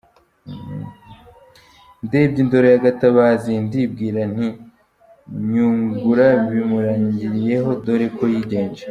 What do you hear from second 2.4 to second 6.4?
indoro ya Gatabazi ndibwira nti Nyungura